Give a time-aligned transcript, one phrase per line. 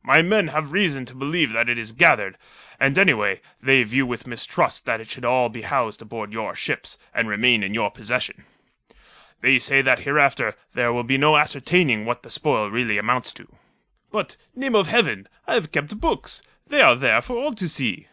[0.00, 2.38] "My men have reason to believe that it is gathered;
[2.78, 6.96] and, anyway, they view with mistrust that it should all be housed aboard your ships,
[7.12, 8.44] and remain in your possession.
[9.40, 13.56] They say that hereafter there will be no ascertaining what the spoil really amounts to."
[14.12, 15.26] "But name of Heaven!
[15.48, 16.42] I have kept books.
[16.68, 18.06] They are there for all to see."